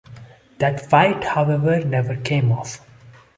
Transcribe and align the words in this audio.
That 0.57 0.83
fight, 0.83 1.23
however, 1.23 1.85
never 1.85 2.15
came 2.15 2.51
off. 2.51 2.79